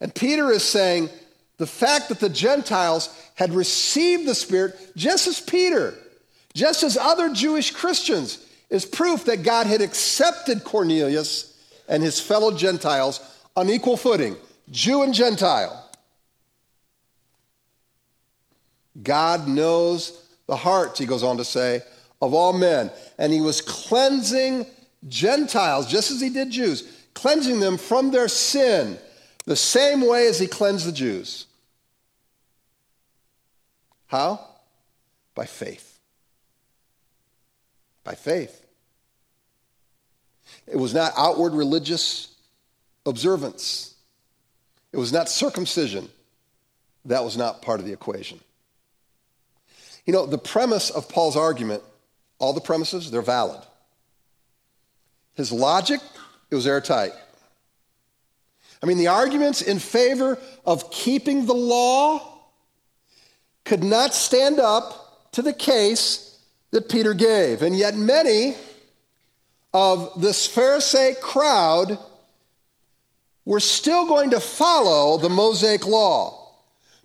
And 0.00 0.14
Peter 0.14 0.50
is 0.52 0.62
saying 0.62 1.10
the 1.58 1.66
fact 1.66 2.08
that 2.08 2.20
the 2.20 2.28
Gentiles 2.28 3.08
had 3.34 3.52
received 3.52 4.28
the 4.28 4.34
Spirit, 4.36 4.78
just 4.96 5.26
as 5.26 5.40
Peter, 5.40 5.92
just 6.54 6.84
as 6.84 6.96
other 6.96 7.32
Jewish 7.34 7.72
Christians, 7.72 8.46
is 8.70 8.84
proof 8.84 9.24
that 9.24 9.42
God 9.42 9.66
had 9.66 9.80
accepted 9.80 10.62
Cornelius 10.62 11.60
and 11.88 12.00
his 12.00 12.20
fellow 12.20 12.56
Gentiles 12.56 13.20
on 13.56 13.68
equal 13.68 13.96
footing, 13.96 14.36
Jew 14.70 15.02
and 15.02 15.12
Gentile. 15.12 15.81
God 19.00 19.48
knows 19.48 20.26
the 20.46 20.56
hearts, 20.56 20.98
he 20.98 21.06
goes 21.06 21.22
on 21.22 21.38
to 21.38 21.44
say, 21.44 21.82
of 22.20 22.34
all 22.34 22.52
men. 22.52 22.90
And 23.18 23.32
he 23.32 23.40
was 23.40 23.60
cleansing 23.60 24.66
Gentiles, 25.08 25.86
just 25.86 26.10
as 26.10 26.20
he 26.20 26.30
did 26.30 26.50
Jews, 26.50 26.84
cleansing 27.14 27.60
them 27.60 27.76
from 27.76 28.10
their 28.10 28.28
sin, 28.28 28.98
the 29.44 29.56
same 29.56 30.06
way 30.06 30.28
as 30.28 30.38
he 30.38 30.46
cleansed 30.46 30.86
the 30.86 30.92
Jews. 30.92 31.46
How? 34.06 34.46
By 35.34 35.46
faith. 35.46 35.98
By 38.04 38.14
faith. 38.14 38.64
It 40.66 40.76
was 40.76 40.94
not 40.94 41.12
outward 41.16 41.54
religious 41.54 42.28
observance, 43.06 43.94
it 44.92 44.98
was 44.98 45.12
not 45.12 45.28
circumcision. 45.28 46.08
That 47.06 47.24
was 47.24 47.36
not 47.36 47.62
part 47.62 47.80
of 47.80 47.86
the 47.86 47.92
equation. 47.92 48.38
You 50.04 50.12
know, 50.12 50.26
the 50.26 50.38
premise 50.38 50.90
of 50.90 51.08
Paul's 51.08 51.36
argument, 51.36 51.82
all 52.38 52.52
the 52.52 52.60
premises, 52.60 53.10
they're 53.10 53.22
valid. 53.22 53.60
His 55.34 55.52
logic, 55.52 56.00
it 56.50 56.54
was 56.54 56.66
airtight. 56.66 57.12
I 58.82 58.86
mean, 58.86 58.98
the 58.98 59.06
arguments 59.06 59.62
in 59.62 59.78
favor 59.78 60.38
of 60.66 60.90
keeping 60.90 61.46
the 61.46 61.54
law 61.54 62.40
could 63.64 63.84
not 63.84 64.12
stand 64.12 64.58
up 64.58 65.30
to 65.32 65.42
the 65.42 65.52
case 65.52 66.38
that 66.72 66.88
Peter 66.88 67.14
gave. 67.14 67.62
And 67.62 67.76
yet, 67.76 67.94
many 67.94 68.56
of 69.72 70.20
this 70.20 70.48
Pharisee 70.48 71.18
crowd 71.20 71.96
were 73.44 73.60
still 73.60 74.06
going 74.06 74.30
to 74.30 74.40
follow 74.40 75.16
the 75.18 75.28
Mosaic 75.28 75.86
law 75.86 76.41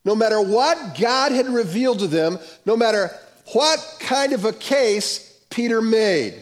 no 0.07 0.15
matter 0.15 0.41
what 0.41 0.97
God 0.97 1.33
had 1.33 1.49
revealed 1.49 1.99
to 1.99 2.07
them, 2.07 2.39
no 2.65 2.77
matter 2.77 3.11
what 3.51 3.97
kind 3.99 4.31
of 4.31 4.45
a 4.45 4.53
case 4.53 5.37
Peter 5.49 5.81
made. 5.81 6.41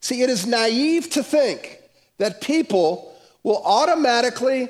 See, 0.00 0.22
it 0.22 0.28
is 0.28 0.48
naive 0.48 1.10
to 1.10 1.22
think 1.22 1.78
that 2.18 2.40
people 2.40 3.16
will 3.44 3.62
automatically, 3.64 4.68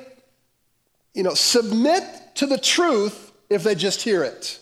you 1.15 1.23
know, 1.23 1.33
submit 1.33 2.03
to 2.35 2.45
the 2.45 2.59
truth 2.59 3.31
if 3.49 3.63
they 3.63 3.73
just 3.73 4.03
hear 4.03 4.23
it. 4.23 4.59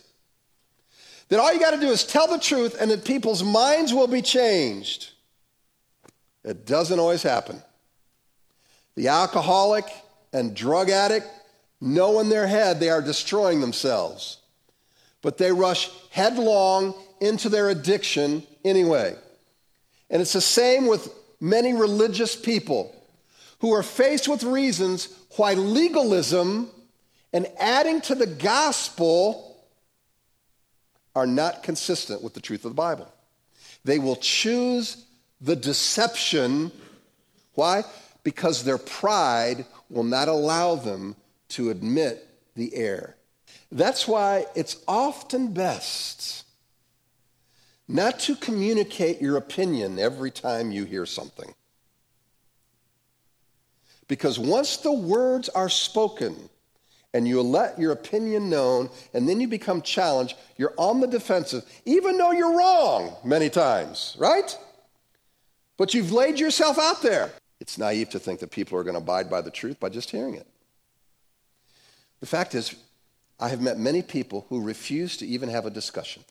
That 1.28 1.42
all 1.42 1.54
you 1.54 1.60
got 1.60 1.72
to 1.72 1.80
do 1.82 1.90
is 1.90 2.06
tell 2.06 2.28
the 2.28 2.40
truth 2.40 2.78
and 2.80 2.90
that 2.90 3.04
people's 3.04 3.44
minds 3.44 3.94
will 3.94 4.08
be 4.08 4.22
changed. 4.22 5.10
It 6.46 6.66
doesn't 6.66 6.98
always 6.98 7.24
happen. 7.24 7.62
The 8.96 9.10
alcoholic 9.10 9.84
and 10.32 10.56
drug 10.56 10.90
addict 10.90 11.28
know 11.82 12.20
in 12.20 12.30
their 12.30 12.48
head 12.48 12.80
they 12.80 12.90
are 12.90 13.02
destroying 13.02 13.62
themselves, 13.62 14.38
but 15.22 15.38
they 15.38 15.52
rush 15.52 15.90
headlong 16.10 16.94
into 17.22 17.50
their 17.50 17.70
addiction 17.70 18.44
anyway. 18.64 19.16
And 20.10 20.22
it's 20.22 20.34
the 20.34 20.42
same 20.42 20.88
with 20.88 21.14
many 21.40 21.74
religious 21.74 22.36
people 22.36 22.96
who 23.60 23.74
are 23.74 23.84
faced 23.84 24.28
with 24.28 24.44
reasons 24.44 25.10
why 25.36 25.54
legalism 25.54 26.70
and 27.32 27.48
adding 27.60 28.02
to 28.02 28.16
the 28.16 28.28
gospel 28.28 29.46
are 31.16 31.28
not 31.28 31.64
consistent 31.64 32.24
with 32.24 32.34
the 32.34 32.42
truth 32.42 32.66
of 32.66 32.72
the 32.72 32.76
Bible. 32.76 33.12
They 33.84 34.00
will 34.00 34.16
choose 34.16 35.06
the 35.42 35.56
deception. 35.56 36.72
Why? 37.54 37.84
Because 38.24 38.64
their 38.64 38.78
pride 38.78 39.66
will 39.90 40.04
not 40.04 40.28
allow 40.28 40.76
them 40.76 41.16
to 41.50 41.70
admit 41.70 42.28
the 42.56 42.76
error. 42.76 43.16
That's 43.72 44.08
why 44.08 44.46
it's 44.56 44.78
often 44.88 45.54
best 45.54 46.46
not 47.90 48.20
to 48.20 48.36
communicate 48.36 49.20
your 49.20 49.36
opinion 49.36 49.98
every 49.98 50.30
time 50.30 50.72
you 50.72 50.86
hear 50.86 51.08
something. 51.08 51.54
Because 54.08 54.38
once 54.38 54.78
the 54.78 54.92
words 54.92 55.50
are 55.50 55.70
spoken 55.70 56.50
and 57.14 57.28
you 57.28 57.42
let 57.42 57.80
your 57.80 57.92
opinion 57.92 58.50
known 58.50 58.90
and 59.14 59.28
then 59.28 59.42
you 59.42 59.48
become 59.48 59.82
challenged, 59.82 60.36
you're 60.58 60.74
on 60.78 61.00
the 61.00 61.08
defensive, 61.08 61.64
even 61.86 62.18
though 62.18 62.32
you're 62.32 62.58
wrong 62.58 63.16
many 63.24 63.50
times, 63.50 64.16
right? 64.20 64.56
But 65.78 65.96
you've 65.96 66.12
laid 66.12 66.40
yourself 66.40 66.78
out 66.78 67.02
there. 67.02 67.32
It's 67.60 67.78
naive 67.78 68.10
to 68.12 68.20
think 68.20 68.40
that 68.42 68.52
people 68.52 68.78
are 68.78 68.84
going 68.84 68.96
to 68.96 69.02
abide 69.02 69.30
by 69.30 69.42
the 69.42 69.52
truth 69.52 69.80
by 69.80 69.90
just 69.90 70.12
hearing 70.12 70.36
it. 70.36 70.48
The 72.20 72.26
fact 72.26 72.56
is, 72.56 72.76
I 73.40 73.50
have 73.50 73.62
met 73.62 73.78
many 73.78 74.02
people 74.02 74.46
who 74.50 74.62
refuse 74.62 75.18
to 75.18 75.26
even 75.26 75.50
have 75.50 75.66
a 75.66 75.70
discussion. 75.70 76.24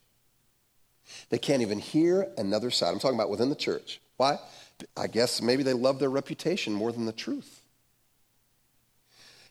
They 1.30 1.38
can't 1.38 1.62
even 1.62 1.78
hear 1.78 2.28
another 2.36 2.70
side. 2.70 2.92
I'm 2.92 2.98
talking 2.98 3.18
about 3.18 3.30
within 3.30 3.48
the 3.48 3.56
church. 3.56 4.00
Why? 4.18 4.38
I 4.96 5.06
guess 5.06 5.40
maybe 5.40 5.62
they 5.62 5.72
love 5.72 5.98
their 5.98 6.10
reputation 6.10 6.74
more 6.74 6.92
than 6.92 7.06
the 7.06 7.12
truth. 7.12 7.62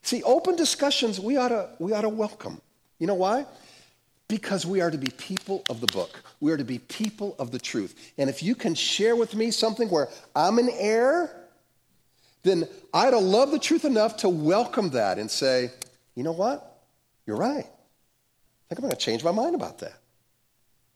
See, 0.04 0.24
open 0.24 0.56
discussions 0.56 1.20
we 1.20 1.38
ought 1.38 1.50
to, 1.50 1.70
we 1.80 1.94
ought 1.94 2.02
to 2.02 2.10
welcome. 2.10 2.62
You 3.00 3.08
know 3.08 3.16
why? 3.16 3.46
Because 4.28 4.66
we 4.66 4.82
are 4.82 4.92
to 4.92 4.98
be 4.98 5.10
people 5.18 5.64
of 5.70 5.82
the 5.82 5.88
book. 5.88 6.22
We 6.40 6.52
are 6.52 6.58
to 6.58 6.64
be 6.64 6.80
people 6.80 7.36
of 7.40 7.52
the 7.52 7.60
truth. 7.60 8.14
And 8.18 8.30
if 8.30 8.44
you 8.44 8.56
can 8.56 8.76
share 8.76 9.16
with 9.16 9.36
me 9.36 9.52
something 9.52 9.90
where 9.90 10.10
I'm 10.36 10.60
in 10.60 10.70
error, 10.70 11.30
then 12.44 12.68
I'd 12.94 13.14
love 13.14 13.52
the 13.52 13.60
truth 13.60 13.84
enough 13.84 14.18
to 14.18 14.30
welcome 14.30 14.92
that 14.92 15.18
and 15.18 15.30
say, 15.30 15.72
you 16.18 16.24
know 16.24 16.32
what? 16.32 16.80
You're 17.28 17.38
right. 17.38 17.60
I 17.60 17.64
think 17.64 18.80
I'm 18.80 18.82
going 18.82 18.90
to 18.90 18.98
change 18.98 19.24
my 19.24 19.32
mind 19.32 19.54
about 19.54 19.78
that. 19.80 19.94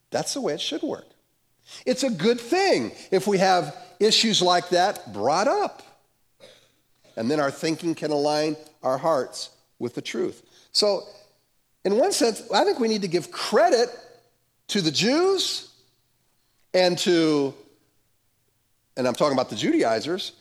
That's 0.09 0.33
the 0.33 0.41
way 0.41 0.55
it 0.55 0.59
should 0.59 0.81
work. 0.81 1.05
It's 1.85 2.01
a 2.01 2.09
good 2.09 2.39
thing 2.39 2.91
if 3.11 3.27
we 3.27 3.37
have 3.37 3.77
issues 3.99 4.41
like 4.41 4.69
that 4.69 5.13
brought 5.13 5.47
up. 5.47 5.83
And 7.15 7.29
then 7.29 7.39
our 7.39 7.51
thinking 7.51 7.93
can 7.93 8.09
align 8.09 8.57
our 8.81 8.97
hearts 8.97 9.51
with 9.77 9.93
the 9.93 10.01
truth. 10.01 10.41
So, 10.71 11.03
in 11.85 11.97
one 11.97 12.13
sense, 12.13 12.41
I 12.51 12.63
think 12.63 12.79
we 12.79 12.87
need 12.87 13.03
to 13.03 13.07
give 13.07 13.29
credit 13.29 13.89
to 14.69 14.81
the 14.81 14.91
Jews 14.91 15.69
and 16.73 16.97
to, 16.97 17.53
and 18.97 19.07
I'm 19.07 19.13
talking 19.13 19.33
about 19.33 19.51
the 19.51 19.55
Judaizers, 19.55 20.31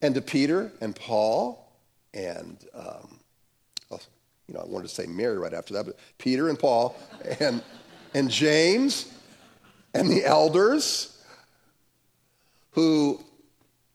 and 0.00 0.14
to 0.14 0.22
Peter 0.22 0.72
and 0.80 0.96
Paul 0.96 1.70
and, 2.14 2.56
um, 2.72 3.19
you 4.50 4.56
know, 4.56 4.62
I 4.62 4.68
wanted 4.68 4.88
to 4.88 4.94
say 4.94 5.06
Mary 5.06 5.38
right 5.38 5.54
after 5.54 5.74
that, 5.74 5.86
but 5.86 5.96
Peter 6.18 6.48
and 6.48 6.58
Paul 6.58 6.96
and, 7.38 7.62
and 8.14 8.28
James 8.28 9.06
and 9.94 10.10
the 10.10 10.24
elders 10.24 11.22
who 12.72 13.22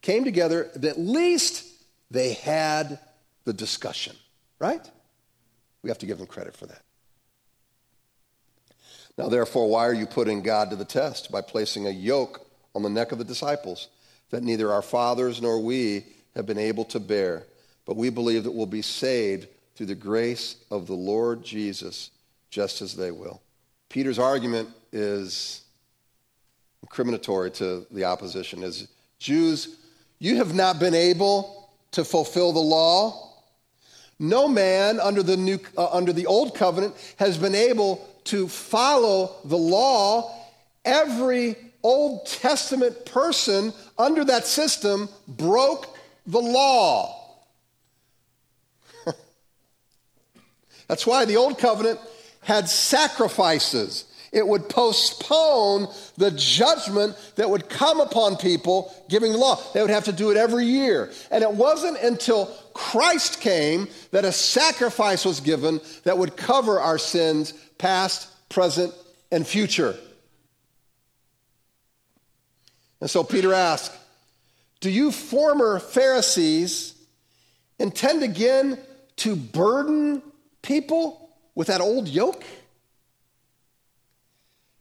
came 0.02 0.24
together, 0.24 0.72
at 0.74 0.98
least 0.98 1.66
they 2.10 2.34
had 2.34 3.00
the 3.44 3.52
discussion, 3.52 4.16
right? 4.58 4.90
We 5.82 5.90
have 5.90 5.98
to 6.00 6.06
give 6.06 6.20
them 6.20 6.28
credit 6.28 6.56
for 6.56 6.68
that. 6.68 6.82
Now, 9.18 9.28
therefore, 9.28 9.70
why 9.70 9.86
are 9.86 9.94
you 9.94 10.06
putting 10.06 10.42
God 10.42 10.70
to 10.70 10.78
the 10.78 10.86
test 10.86 11.32
by 11.32 11.42
placing 11.42 11.86
a 11.86 11.92
yoke 11.92 12.48
on 12.74 12.82
the 12.82 12.90
neck 12.90 13.12
of 13.12 13.18
the 13.18 13.26
disciples 13.26 13.90
that 14.30 14.44
neither 14.44 14.72
our 14.72 14.82
fathers 14.82 15.42
nor 15.42 15.62
we 15.62 16.06
have 16.34 16.46
been 16.46 16.58
able 16.58 16.86
to 16.86 17.00
bear? 17.02 17.44
But 17.86 17.98
we 17.98 18.10
believe 18.10 18.46
that 18.46 18.52
we'll 18.52 18.66
be 18.66 18.82
saved 18.82 19.48
through 19.76 19.88
the 19.88 19.96
grace 19.96 20.56
of 20.72 20.88
the 20.88 20.94
Lord 20.94 21.44
Jesus, 21.44 22.12
just 22.50 22.82
as 22.82 22.96
they 22.96 23.12
will. 23.12 23.42
Peter's 23.90 24.20
argument 24.20 24.70
is 24.92 25.62
incriminatory 26.86 27.54
to 27.56 27.86
the 27.92 28.06
opposition 28.06 28.64
is 28.64 28.88
Jews, 29.20 29.78
you 30.20 30.38
have 30.38 30.54
not 30.54 30.80
been 30.80 30.94
able 30.94 31.70
to 31.92 32.04
fulfill 32.04 32.54
the 32.54 32.60
law. 32.60 33.34
No 34.20 34.48
man 34.48 35.00
under 35.00 35.24
the, 35.24 35.36
new, 35.36 35.60
uh, 35.78 35.90
under 35.92 36.14
the 36.14 36.26
old 36.26 36.56
covenant 36.56 36.96
has 37.18 37.38
been 37.38 37.56
able 37.56 38.08
to 38.26 38.48
follow 38.48 39.36
the 39.46 39.58
law. 39.58 40.34
Every 40.84 41.56
Old 41.84 42.26
Testament 42.26 43.06
person 43.06 43.74
under 43.98 44.24
that 44.26 44.46
system 44.46 45.10
broke 45.28 45.98
the 46.26 46.42
law. 46.42 47.25
That's 50.88 51.08
why 51.08 51.26
the 51.26 51.38
Old 51.38 51.58
Covenant 51.58 52.00
had 52.42 52.70
sacrifices 52.70 54.06
it 54.36 54.46
would 54.46 54.68
postpone 54.68 55.88
the 56.18 56.30
judgment 56.32 57.16
that 57.38 57.50
would 57.50 57.70
come 57.70 58.02
upon 58.02 58.36
people 58.36 58.94
giving 59.08 59.32
the 59.32 59.38
law. 59.38 59.58
They 59.74 59.82
would 59.82 59.90
have 59.90 60.04
to 60.06 60.12
do 60.12 60.30
it 60.30 60.36
every 60.36 60.66
year. 60.66 61.10
And 61.32 61.42
it 61.42 61.52
wasn't 61.52 61.98
until 62.00 62.48
Christ 62.74 63.40
came 63.40 63.88
that 64.12 64.26
a 64.26 64.34
sacrifice 64.34 65.24
was 65.24 65.40
given 65.40 65.80
that 66.04 66.18
would 66.18 66.36
cover 66.36 66.82
our 66.82 66.98
sins, 66.98 67.54
past, 67.78 68.28
present, 68.50 68.94
and 69.32 69.48
future. 69.48 69.96
And 73.00 73.10
so 73.10 73.24
Peter 73.24 73.54
asked, 73.54 73.94
Do 74.82 74.90
you 74.90 75.14
former 75.14 75.80
Pharisees 75.80 76.94
intend 77.80 78.22
again 78.22 78.78
to 79.18 79.38
burden 79.38 80.22
people 80.66 81.30
with 81.54 81.68
that 81.68 81.82
old 81.82 82.08
yoke? 82.08 82.44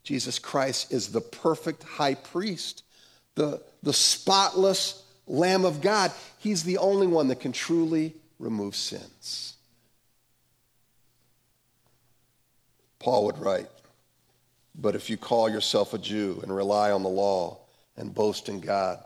Jesus 0.03 0.39
Christ 0.39 0.93
is 0.93 1.09
the 1.09 1.21
perfect 1.21 1.83
high 1.83 2.15
priest, 2.15 2.83
the, 3.35 3.63
the 3.83 3.93
spotless 3.93 5.03
Lamb 5.27 5.65
of 5.65 5.81
God. 5.81 6.13
He's 6.39 6.65
the 6.65 6.79
only 6.79 7.07
one 7.07 7.29
that 7.29 7.41
can 7.41 7.53
truly 7.53 8.15
remove 8.39 8.77
sins. 8.77 9.55
Paul 12.99 13.27
would 13.27 13.39
write, 13.39 13.69
But 14.75 14.95
if 14.95 15.09
you 15.09 15.17
call 15.17 15.49
yourself 15.49 15.95
a 15.95 15.99
Jew 15.99 16.41
and 16.43 16.55
rely 16.55 16.91
on 16.91 17.03
the 17.03 17.09
law 17.09 17.59
and 17.97 18.15
boast 18.15 18.49
in 18.49 18.61
God 18.61 18.99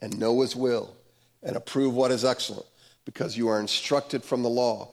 and 0.00 0.18
know 0.18 0.40
his 0.40 0.54
will 0.54 0.94
and 1.42 1.56
approve 1.56 1.94
what 1.94 2.10
is 2.10 2.24
excellent, 2.24 2.66
because 3.04 3.36
you 3.36 3.48
are 3.48 3.60
instructed 3.60 4.22
from 4.22 4.42
the 4.42 4.50
law, 4.50 4.92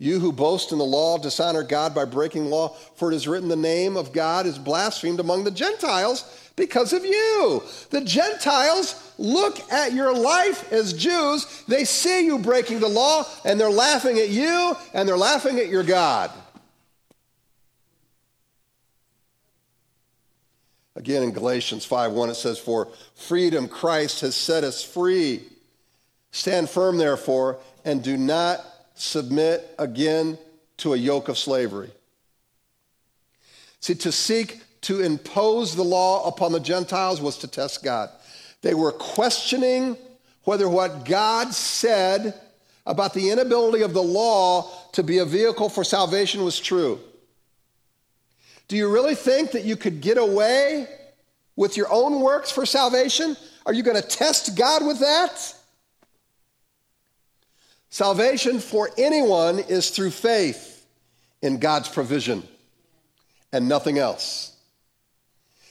You 0.00 0.20
who 0.20 0.30
boast 0.30 0.70
in 0.70 0.78
the 0.78 0.84
law 0.84 1.18
dishonor 1.18 1.64
God 1.64 1.92
by 1.92 2.04
breaking 2.04 2.46
law, 2.46 2.68
for 2.94 3.10
it 3.10 3.16
is 3.16 3.26
written, 3.26 3.48
the 3.48 3.56
name 3.56 3.96
of 3.96 4.12
God 4.12 4.46
is 4.46 4.58
blasphemed 4.58 5.18
among 5.18 5.42
the 5.42 5.50
Gentiles 5.50 6.50
because 6.54 6.92
of 6.92 7.04
you. 7.04 7.62
The 7.90 8.02
Gentiles 8.02 9.12
look 9.18 9.60
at 9.72 9.92
your 9.92 10.14
life 10.14 10.72
as 10.72 10.92
Jews, 10.92 11.64
they 11.66 11.84
see 11.84 12.26
you 12.26 12.38
breaking 12.38 12.78
the 12.78 12.88
law, 12.88 13.26
and 13.44 13.58
they're 13.58 13.70
laughing 13.70 14.18
at 14.18 14.28
you, 14.28 14.76
and 14.94 15.08
they're 15.08 15.16
laughing 15.16 15.58
at 15.58 15.68
your 15.68 15.82
God. 15.82 16.30
Again, 20.94 21.24
in 21.24 21.32
Galatians 21.32 21.86
5:1, 21.86 22.30
it 22.30 22.34
says, 22.34 22.58
For 22.58 22.88
freedom 23.14 23.68
Christ 23.68 24.20
has 24.20 24.36
set 24.36 24.62
us 24.62 24.82
free. 24.82 25.44
Stand 26.32 26.68
firm, 26.68 26.98
therefore, 26.98 27.58
and 27.84 28.02
do 28.02 28.16
not 28.16 28.64
submit 29.00 29.74
again 29.78 30.38
to 30.78 30.94
a 30.94 30.96
yoke 30.96 31.28
of 31.28 31.38
slavery. 31.38 31.90
See, 33.80 33.94
to 33.96 34.12
seek 34.12 34.60
to 34.82 35.00
impose 35.00 35.74
the 35.74 35.84
law 35.84 36.26
upon 36.28 36.52
the 36.52 36.60
Gentiles 36.60 37.20
was 37.20 37.38
to 37.38 37.48
test 37.48 37.82
God. 37.82 38.10
They 38.62 38.74
were 38.74 38.92
questioning 38.92 39.96
whether 40.44 40.68
what 40.68 41.04
God 41.04 41.52
said 41.52 42.34
about 42.86 43.14
the 43.14 43.30
inability 43.30 43.82
of 43.82 43.92
the 43.92 44.02
law 44.02 44.70
to 44.92 45.02
be 45.02 45.18
a 45.18 45.24
vehicle 45.24 45.68
for 45.68 45.84
salvation 45.84 46.42
was 46.42 46.58
true. 46.58 46.98
Do 48.66 48.76
you 48.76 48.92
really 48.92 49.14
think 49.14 49.52
that 49.52 49.64
you 49.64 49.76
could 49.76 50.00
get 50.00 50.18
away 50.18 50.88
with 51.56 51.76
your 51.76 51.90
own 51.90 52.20
works 52.20 52.50
for 52.50 52.64
salvation? 52.64 53.36
Are 53.66 53.72
you 53.72 53.82
going 53.82 54.00
to 54.00 54.06
test 54.06 54.56
God 54.56 54.86
with 54.86 55.00
that? 55.00 55.54
Salvation 57.90 58.60
for 58.60 58.90
anyone 58.98 59.60
is 59.60 59.90
through 59.90 60.10
faith 60.10 60.86
in 61.42 61.58
God's 61.58 61.88
provision 61.88 62.42
and 63.52 63.68
nothing 63.68 63.98
else. 63.98 64.56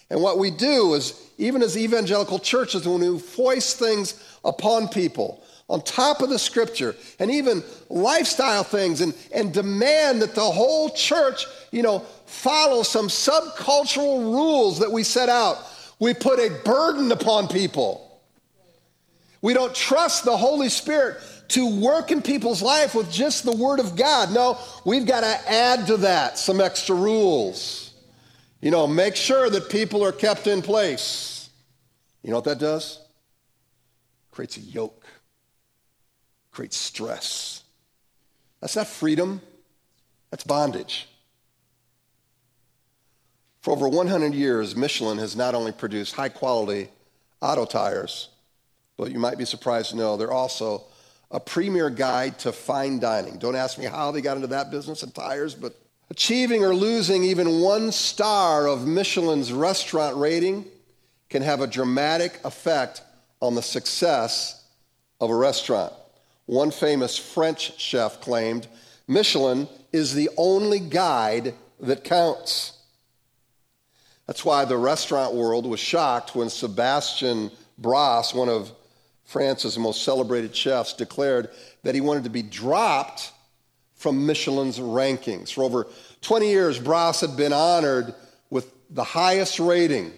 And 0.09 0.21
what 0.21 0.39
we 0.39 0.51
do 0.51 0.93
is, 0.93 1.21
even 1.37 1.61
as 1.61 1.77
evangelical 1.77 2.39
churches, 2.39 2.87
when 2.87 3.01
we 3.01 3.19
foist 3.19 3.77
things 3.77 4.23
upon 4.43 4.87
people 4.87 5.43
on 5.69 5.81
top 5.81 6.21
of 6.21 6.29
the 6.29 6.39
scripture 6.39 6.95
and 7.19 7.29
even 7.29 7.61
lifestyle 7.89 8.63
things 8.63 9.01
and, 9.01 9.13
and 9.33 9.53
demand 9.53 10.21
that 10.21 10.33
the 10.33 10.41
whole 10.41 10.89
church, 10.91 11.45
you 11.71 11.83
know, 11.83 11.99
follow 12.25 12.83
some 12.83 13.09
subcultural 13.09 14.33
rules 14.33 14.79
that 14.79 14.91
we 14.91 15.03
set 15.03 15.27
out, 15.29 15.57
we 15.99 16.13
put 16.13 16.39
a 16.39 16.57
burden 16.63 17.11
upon 17.11 17.47
people. 17.47 18.03
We 19.41 19.53
don't 19.53 19.75
trust 19.75 20.23
the 20.23 20.37
Holy 20.37 20.69
Spirit 20.69 21.17
to 21.49 21.79
work 21.79 22.11
in 22.11 22.21
people's 22.21 22.61
life 22.61 22.93
with 22.95 23.11
just 23.11 23.43
the 23.43 23.55
Word 23.55 23.79
of 23.79 23.95
God. 23.95 24.31
No, 24.31 24.57
we've 24.85 25.05
got 25.05 25.21
to 25.21 25.51
add 25.51 25.87
to 25.87 25.97
that 25.97 26.37
some 26.37 26.59
extra 26.59 26.95
rules. 26.95 27.93
You 28.61 28.71
know, 28.71 28.87
make 28.87 29.15
sure 29.15 29.49
that 29.49 29.69
people 29.69 30.03
are 30.03 30.11
kept 30.11 30.47
in 30.47 30.61
place. 30.61 31.49
You 32.23 32.31
know 32.31 32.37
what 32.37 32.45
that 32.45 32.59
does? 32.59 32.99
Creates 34.31 34.57
a 34.57 34.61
yoke, 34.61 35.05
creates 36.51 36.77
stress. 36.77 37.63
That's 38.59 38.75
not 38.75 38.87
freedom, 38.87 39.41
that's 40.31 40.43
bondage. 40.43 41.07
For 43.61 43.71
over 43.71 43.87
100 43.87 44.33
years, 44.33 44.75
Michelin 44.75 45.17
has 45.17 45.35
not 45.35 45.53
only 45.53 45.71
produced 45.71 46.15
high 46.15 46.29
quality 46.29 46.89
auto 47.41 47.65
tires, 47.65 48.29
but 48.97 49.11
you 49.11 49.19
might 49.19 49.37
be 49.37 49.45
surprised 49.45 49.91
to 49.91 49.97
know 49.97 50.17
they're 50.17 50.31
also 50.31 50.83
a 51.31 51.39
premier 51.39 51.89
guide 51.89 52.39
to 52.39 52.51
fine 52.51 52.99
dining. 52.99 53.37
Don't 53.37 53.55
ask 53.55 53.77
me 53.77 53.85
how 53.85 54.11
they 54.11 54.21
got 54.21 54.37
into 54.37 54.47
that 54.47 54.71
business 54.71 55.03
of 55.03 55.13
tires, 55.13 55.55
but 55.55 55.75
achieving 56.09 56.63
or 56.63 56.73
losing 56.73 57.23
even 57.23 57.59
one 57.61 57.91
star 57.91 58.67
of 58.67 58.87
Michelin's 58.87 59.51
restaurant 59.51 60.15
rating 60.17 60.65
can 61.29 61.41
have 61.41 61.59
a 61.61 61.67
dramatic 61.67 62.39
effect 62.45 63.01
on 63.41 63.55
the 63.55 63.61
success 63.61 64.63
of 65.19 65.29
a 65.29 65.35
restaurant. 65.35 65.93
One 66.45 66.71
famous 66.71 67.17
French 67.17 67.77
chef 67.79 68.21
claimed 68.21 68.67
Michelin 69.07 69.67
is 69.91 70.13
the 70.13 70.29
only 70.37 70.79
guide 70.79 71.53
that 71.81 72.03
counts. 72.03 72.73
That's 74.27 74.45
why 74.45 74.65
the 74.65 74.77
restaurant 74.77 75.33
world 75.33 75.65
was 75.65 75.79
shocked 75.79 76.35
when 76.35 76.49
Sebastian 76.49 77.51
Bras, 77.77 78.33
one 78.33 78.49
of 78.49 78.71
France's 79.27 79.77
most 79.77 80.03
celebrated 80.03 80.55
chefs, 80.55 80.93
declared 80.93 81.49
that 81.83 81.93
he 81.93 81.99
wanted 81.99 82.23
to 82.23 82.29
be 82.29 82.41
dropped 82.41 83.33
from 83.93 84.25
Michelin's 84.25 84.79
rankings. 84.79 85.51
For 85.51 85.65
over 85.65 85.85
20 86.21 86.47
years, 86.47 86.79
Bras 86.79 87.19
had 87.19 87.35
been 87.35 87.51
honored 87.51 88.15
with 88.49 88.71
the 88.89 89.03
highest 89.03 89.59
rating. 89.59 90.13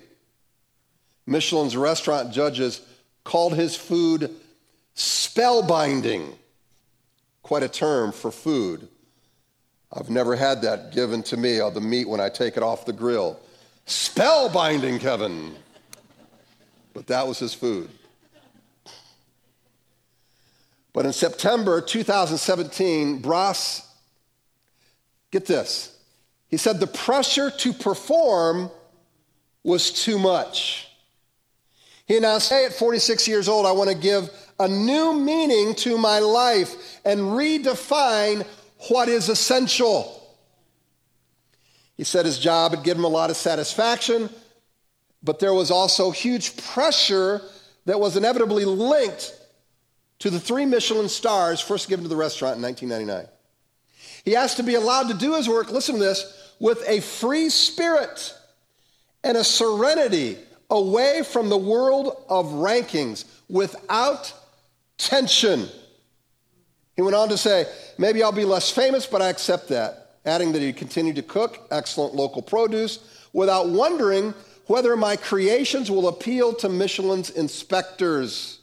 Michelin's 1.25 1.75
restaurant 1.75 2.31
judges 2.31 2.81
called 3.23 3.55
his 3.55 3.75
food 3.75 4.29
spellbinding, 4.95 6.35
quite 7.41 7.63
a 7.63 7.69
term 7.69 8.11
for 8.11 8.31
food. 8.31 8.87
I've 9.91 10.11
never 10.11 10.35
had 10.35 10.61
that 10.61 10.91
given 10.91 11.23
to 11.23 11.37
me 11.37 11.59
on 11.59 11.73
the 11.73 11.81
meat 11.81 12.07
when 12.07 12.19
I 12.19 12.29
take 12.29 12.57
it 12.57 12.63
off 12.63 12.85
the 12.85 12.93
grill. 12.93 13.39
Spellbinding, 13.87 14.99
Kevin. 14.99 15.55
But 16.93 17.07
that 17.07 17.27
was 17.27 17.39
his 17.39 17.55
food. 17.55 17.89
But 20.93 21.06
in 21.06 21.13
September 21.13 21.82
2017, 21.82 23.19
Bras, 23.19 23.88
get 25.32 25.45
this, 25.45 25.97
he 26.47 26.58
said 26.58 26.80
the 26.80 26.88
pressure 26.88 27.52
to 27.52 27.73
perform 27.73 28.71
was 29.63 29.91
too 29.91 30.17
much. 30.17 30.88
He 32.06 32.17
announced, 32.17 32.49
hey, 32.49 32.65
at 32.65 32.73
46 32.73 33.28
years 33.28 33.47
old, 33.47 33.67
I 33.67 33.71
want 33.71 33.91
to 33.91 33.95
give 33.95 34.32
a 34.60 34.67
new 34.67 35.13
meaning 35.13 35.75
to 35.75 35.97
my 35.97 36.19
life 36.19 36.99
and 37.06 37.19
redefine 37.19 38.45
what 38.89 39.10
is 39.10 39.30
essential. 39.30 40.15
He 41.97 42.04
said 42.04 42.25
his 42.25 42.39
job 42.39 42.71
had 42.71 42.84
given 42.84 43.02
him 43.02 43.06
a 43.06 43.10
lot 43.10 43.30
of 43.30 43.38
satisfaction, 43.38 44.30
but 45.21 45.39
there 45.39 45.54
was 45.54 45.69
also 45.69 46.10
huge 46.12 46.58
pressure 46.58 47.41
that 47.86 47.99
was 47.99 48.17
inevitably 48.17 48.65
linked 48.65 49.38
to 50.19 50.29
the 50.29 50.39
three 50.39 50.65
Michelin 50.65 51.10
stars 51.10 51.62
first 51.62 51.89
given 51.89 52.03
to 52.03 52.10
the 52.10 52.15
restaurant 52.15 52.58
in 52.58 52.62
1999. 52.62 53.29
He 54.25 54.36
asked 54.36 54.58
to 54.58 54.63
be 54.63 54.75
allowed 54.75 55.08
to 55.08 55.13
do 55.13 55.36
his 55.36 55.47
work, 55.47 55.71
listen 55.71 55.95
to 55.95 56.01
this, 56.01 56.53
with 56.60 56.84
a 56.88 56.99
free 56.99 57.49
spirit 57.49 58.34
and 59.23 59.38
a 59.38 59.43
serenity 59.43 60.38
away 60.69 61.23
from 61.23 61.49
the 61.49 61.58
world 61.58 62.23
of 62.29 62.45
rankings 62.47 63.25
without 63.49 64.34
tension. 64.97 65.67
He 66.95 67.01
went 67.01 67.15
on 67.15 67.29
to 67.29 67.38
say, 67.38 67.65
maybe 67.97 68.21
I'll 68.21 68.32
be 68.32 68.45
less 68.45 68.69
famous, 68.69 69.05
but 69.05 69.21
I 69.21 69.29
accept 69.29 69.69
that, 69.69 70.17
adding 70.25 70.51
that 70.51 70.62
he 70.62 70.73
continued 70.73 71.15
to 71.15 71.23
cook 71.23 71.65
excellent 71.71 72.13
local 72.13 72.41
produce 72.41 72.99
without 73.32 73.69
wondering 73.69 74.34
whether 74.67 74.95
my 74.95 75.15
creations 75.15 75.89
will 75.89 76.10
appeal 76.10 76.53
to 76.53 76.69
Michelin's 76.69 77.29
inspectors. 77.32 78.58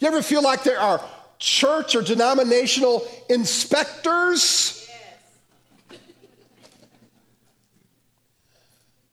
You 0.00 0.08
ever 0.08 0.22
feel 0.22 0.42
like 0.42 0.62
there 0.62 0.80
are 0.80 1.02
church 1.38 1.94
or 1.94 2.02
denominational 2.02 3.06
inspectors? 3.30 4.86
Yes. 5.90 6.00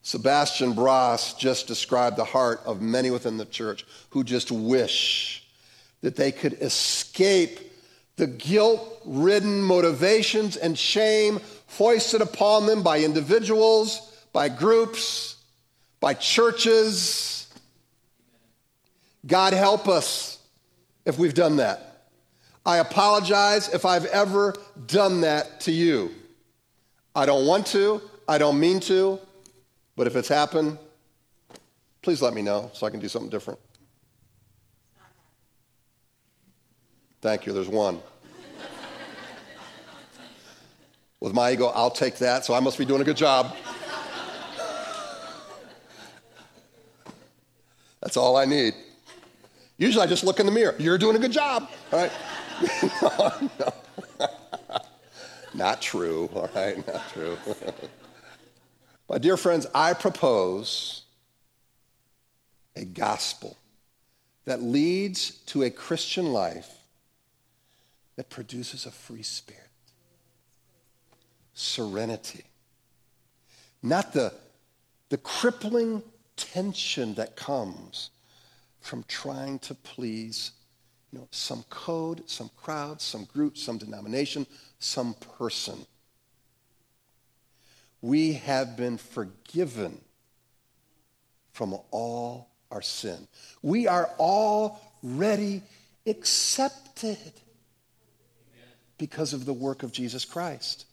Sebastian 0.01 0.73
Bras 0.73 1.33
just 1.35 1.67
described 1.67 2.17
the 2.17 2.25
heart 2.25 2.61
of 2.65 2.81
many 2.81 3.11
within 3.11 3.37
the 3.37 3.45
church 3.45 3.85
who 4.09 4.23
just 4.23 4.51
wish 4.51 5.47
that 6.01 6.15
they 6.17 6.31
could 6.31 6.53
escape 6.61 7.59
the 8.17 8.27
guilt 8.27 9.01
ridden 9.05 9.61
motivations 9.61 10.57
and 10.57 10.77
shame 10.77 11.39
foisted 11.67 12.21
upon 12.21 12.65
them 12.65 12.83
by 12.83 12.99
individuals, 12.99 14.11
by 14.33 14.49
groups, 14.49 15.37
by 15.99 16.13
churches. 16.13 17.47
God 19.25 19.53
help 19.53 19.87
us 19.87 20.37
if 21.05 21.17
we've 21.17 21.33
done 21.33 21.57
that. 21.57 22.07
I 22.65 22.77
apologize 22.77 23.73
if 23.73 23.85
I've 23.85 24.05
ever 24.05 24.55
done 24.87 25.21
that 25.21 25.59
to 25.61 25.71
you. 25.71 26.11
I 27.15 27.25
don't 27.25 27.45
want 27.45 27.67
to, 27.67 28.01
I 28.27 28.37
don't 28.37 28.59
mean 28.59 28.79
to, 28.81 29.19
but 29.95 30.07
if 30.07 30.15
it's 30.15 30.29
happened, 30.29 30.77
please 32.01 32.21
let 32.21 32.33
me 32.33 32.41
know 32.41 32.71
so 32.73 32.87
I 32.87 32.89
can 32.89 32.99
do 32.99 33.09
something 33.09 33.29
different. 33.29 33.59
Thank 37.21 37.45
you, 37.45 37.53
there's 37.53 37.67
one. 37.67 37.99
With 41.19 41.33
my 41.33 41.51
ego, 41.51 41.67
I'll 41.67 41.91
take 41.91 42.17
that, 42.17 42.43
so 42.43 42.53
I 42.53 42.59
must 42.59 42.77
be 42.77 42.83
doing 42.83 43.01
a 43.01 43.05
good 43.05 43.15
job. 43.15 43.55
That's 48.01 48.17
all 48.17 48.35
I 48.35 48.43
need. 48.43 48.73
Usually 49.77 50.03
I 50.03 50.07
just 50.07 50.23
look 50.23 50.39
in 50.39 50.45
the 50.45 50.51
mirror. 50.51 50.75
You're 50.77 50.97
doing 50.97 51.15
a 51.15 51.19
good 51.19 51.31
job. 51.31 51.69
All 51.91 51.99
right. 51.99 52.11
no, 53.01 53.49
no. 54.19 54.27
Not 55.53 55.81
true. 55.81 56.29
All 56.33 56.49
right. 56.55 56.85
Not 56.87 57.09
true. 57.09 57.37
My 59.09 59.17
dear 59.17 59.37
friends, 59.37 59.67
I 59.73 59.93
propose 59.93 61.03
a 62.75 62.85
gospel 62.85 63.57
that 64.45 64.61
leads 64.61 65.31
to 65.47 65.63
a 65.63 65.69
Christian 65.69 66.33
life 66.33 66.69
that 68.15 68.29
produces 68.29 68.85
a 68.85 68.91
free 68.91 69.23
spirit, 69.23 69.69
serenity, 71.53 72.43
not 73.81 74.13
the, 74.13 74.33
the 75.09 75.17
crippling 75.17 76.03
tension 76.35 77.15
that 77.15 77.35
comes 77.35 78.09
from 78.83 79.03
trying 79.07 79.59
to 79.59 79.73
please 79.73 80.51
you 81.11 81.19
know, 81.19 81.27
some 81.31 81.63
code, 81.69 82.29
some 82.29 82.49
crowd, 82.57 83.01
some 83.01 83.23
group, 83.25 83.57
some 83.57 83.77
denomination, 83.77 84.45
some 84.79 85.15
person. 85.37 85.85
We 88.01 88.33
have 88.33 88.75
been 88.75 88.97
forgiven 88.97 90.01
from 91.53 91.77
all 91.91 92.49
our 92.71 92.81
sin. 92.81 93.27
We 93.61 93.87
are 93.87 94.09
already 94.19 95.61
accepted 96.05 97.17
because 98.97 99.33
of 99.33 99.45
the 99.45 99.53
work 99.53 99.83
of 99.83 99.93
Jesus 99.93 100.25
Christ. 100.25 100.85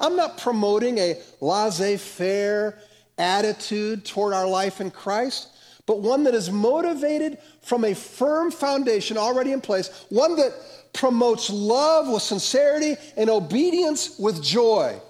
I'm 0.00 0.16
not 0.16 0.38
promoting 0.38 0.98
a 0.98 1.20
laissez 1.40 1.98
faire 1.98 2.78
attitude 3.18 4.04
toward 4.04 4.34
our 4.34 4.48
life 4.48 4.80
in 4.80 4.90
Christ, 4.90 5.48
but 5.86 6.00
one 6.00 6.24
that 6.24 6.34
is 6.34 6.50
motivated 6.50 7.38
from 7.62 7.84
a 7.84 7.94
firm 7.94 8.50
foundation 8.50 9.16
already 9.16 9.52
in 9.52 9.60
place, 9.60 10.04
one 10.08 10.36
that 10.36 10.52
promotes 10.92 11.48
love 11.48 12.08
with 12.08 12.22
sincerity 12.22 12.96
and 13.16 13.30
obedience 13.30 14.18
with 14.18 14.42
joy. 14.42 15.00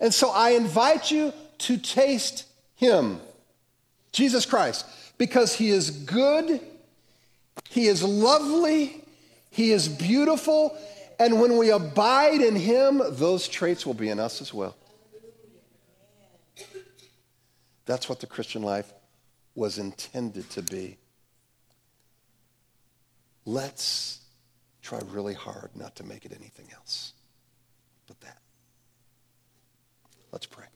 And 0.00 0.12
so 0.12 0.30
I 0.30 0.50
invite 0.50 1.10
you 1.10 1.32
to 1.58 1.76
taste 1.76 2.46
Him, 2.76 3.20
Jesus 4.12 4.46
Christ, 4.46 4.86
because 5.18 5.54
He 5.54 5.68
is 5.68 5.90
good, 5.90 6.60
He 7.68 7.88
is 7.88 8.02
lovely, 8.02 9.04
He 9.50 9.72
is 9.72 9.86
beautiful, 9.86 10.76
and 11.18 11.40
when 11.40 11.58
we 11.58 11.70
abide 11.70 12.40
in 12.40 12.56
Him, 12.56 13.02
those 13.10 13.48
traits 13.48 13.84
will 13.84 13.94
be 13.94 14.08
in 14.08 14.18
us 14.18 14.40
as 14.40 14.54
well. 14.54 14.76
That's 17.84 18.08
what 18.08 18.20
the 18.20 18.26
Christian 18.26 18.62
life 18.62 18.92
was 19.58 19.76
intended 19.76 20.48
to 20.50 20.62
be. 20.62 20.96
Let's 23.44 24.20
try 24.82 25.00
really 25.10 25.34
hard 25.34 25.70
not 25.74 25.96
to 25.96 26.04
make 26.04 26.24
it 26.24 26.32
anything 26.32 26.68
else 26.72 27.12
but 28.06 28.20
that. 28.20 28.38
Let's 30.30 30.46
pray. 30.46 30.67